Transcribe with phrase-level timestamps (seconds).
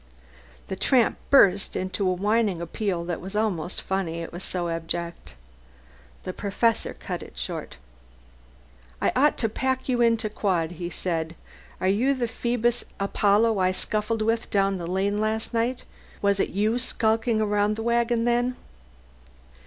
[0.67, 5.35] The tramp burst into a whining appeal that was almost funny, it was so abject.
[6.23, 7.77] The Professor cut it short.
[8.99, 11.35] "I ought to pack you into quod," he said.
[11.79, 15.83] "Are you the Phoebus Apollo I scuffled with down the lane last night?
[16.19, 18.55] Was it you skulking around this wagon then?"